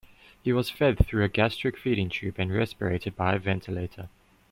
He 0.41 0.51
was 0.51 0.67
fed 0.71 0.97
through 1.05 1.23
a 1.23 1.27
gastric 1.29 1.77
feeding 1.77 2.09
tube 2.09 2.37
and 2.39 2.49
respirated 2.51 3.15
by 3.15 3.35
a 3.35 3.37
ventilator. 3.37 4.09